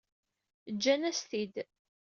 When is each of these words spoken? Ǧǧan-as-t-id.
Ǧǧan-as-t-id. 0.73 1.55